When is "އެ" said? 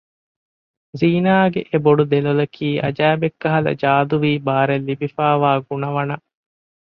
1.69-1.77